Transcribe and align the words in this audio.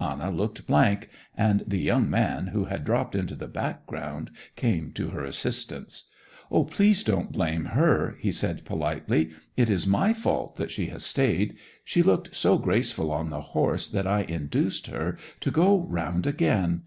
Anna 0.00 0.30
looked 0.30 0.66
blank, 0.66 1.10
and 1.36 1.62
the 1.66 1.76
young 1.78 2.08
man, 2.08 2.46
who 2.46 2.64
had 2.64 2.86
dropped 2.86 3.14
into 3.14 3.34
the 3.34 3.46
background, 3.46 4.30
came 4.56 4.92
to 4.92 5.10
her 5.10 5.26
assistance. 5.26 6.08
'Please 6.70 7.02
don't 7.04 7.30
blame 7.32 7.66
her,' 7.66 8.16
he 8.18 8.32
said 8.32 8.64
politely. 8.64 9.32
'It 9.58 9.68
is 9.68 9.86
my 9.86 10.14
fault 10.14 10.56
that 10.56 10.70
she 10.70 10.86
has 10.86 11.04
stayed. 11.04 11.54
She 11.84 12.02
looked 12.02 12.34
so 12.34 12.56
graceful 12.56 13.12
on 13.12 13.28
the 13.28 13.42
horse 13.52 13.86
that 13.86 14.06
I 14.06 14.22
induced 14.22 14.86
her 14.86 15.18
to 15.40 15.50
go 15.50 15.80
round 15.86 16.26
again. 16.26 16.80